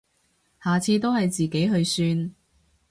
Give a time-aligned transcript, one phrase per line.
[0.63, 2.35] 下次都係自己去算